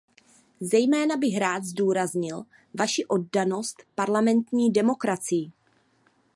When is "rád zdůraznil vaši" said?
1.37-3.05